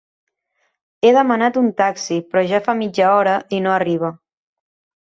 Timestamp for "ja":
2.55-2.63